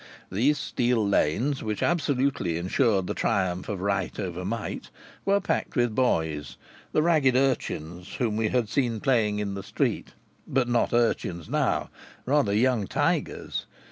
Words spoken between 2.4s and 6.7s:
ensured the triumph of right over might, were packed with boys